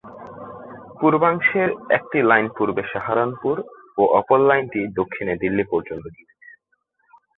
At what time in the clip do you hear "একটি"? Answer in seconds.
1.89-2.17